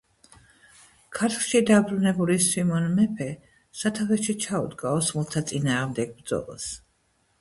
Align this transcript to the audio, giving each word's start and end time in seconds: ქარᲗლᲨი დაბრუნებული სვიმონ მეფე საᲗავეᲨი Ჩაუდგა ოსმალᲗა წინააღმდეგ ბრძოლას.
ქარᲗლᲨი 1.17 1.59
დაბრუნებული 1.69 2.37
სვიმონ 2.45 2.87
მეფე 2.95 3.29
საᲗავეᲨი 3.83 4.35
Ჩაუდგა 4.47 4.95
ოსმალᲗა 5.03 5.45
წინააღმდეგ 5.53 6.17
ბრძოლას. 6.19 6.67